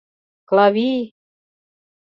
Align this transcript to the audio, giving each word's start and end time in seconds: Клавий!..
Клавий!.. 0.47 0.99